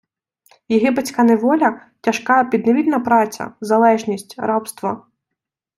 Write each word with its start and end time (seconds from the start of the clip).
Єгипетська 0.69 1.23
неволя- 1.23 1.81
тяжка 2.01 2.43
підневільна 2.43 2.99
праця, 2.99 3.53
залежність, 3.61 4.35
рабство 4.37 5.05